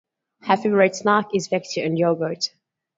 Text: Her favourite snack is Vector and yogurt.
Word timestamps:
Her 0.47 0.57
favourite 0.57 0.95
snack 0.95 1.27
is 1.35 1.47
Vector 1.47 1.83
and 1.85 1.95
yogurt. 1.95 2.49